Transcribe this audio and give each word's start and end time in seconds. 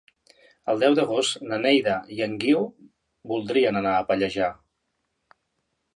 El 0.71 0.79
deu 0.83 0.95
d'agost 0.99 1.43
na 1.51 1.59
Neida 1.65 1.93
i 2.17 2.19
en 2.27 2.35
Guiu 2.45 2.65
voldrien 3.33 3.81
anar 3.83 3.95
a 3.99 4.11
Pallejà. 4.11 4.49